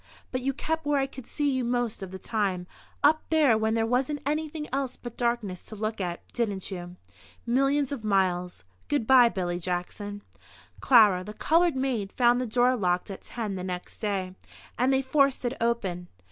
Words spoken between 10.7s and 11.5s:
Clara, the